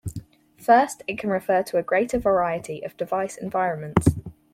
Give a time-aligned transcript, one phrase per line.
[0.57, 4.07] First, it can refer to a greater variety of device environments.